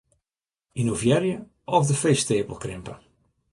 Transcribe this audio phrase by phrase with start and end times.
[0.79, 1.37] Ynnovearje,
[1.75, 2.93] of de feesteapel krimpe?